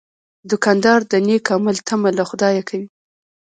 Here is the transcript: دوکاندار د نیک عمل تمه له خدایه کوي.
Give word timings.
دوکاندار 0.49 0.99
د 1.11 1.13
نیک 1.27 1.45
عمل 1.55 1.77
تمه 1.87 2.09
له 2.17 2.23
خدایه 2.29 2.63
کوي. 2.69 2.87